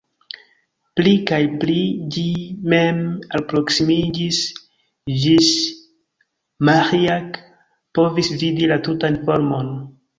Pli 0.99 1.11
kaj 1.31 1.37
pli 1.63 1.75
ĝi 2.15 2.23
mem 2.73 3.03
alproksimiĝis, 3.41 4.41
ĝis 5.27 5.53
Maĥiac 6.71 7.41
povis 8.01 8.37
vidi 8.45 8.75
la 8.77 8.85
tutan 8.91 9.25
formon. 9.31 9.75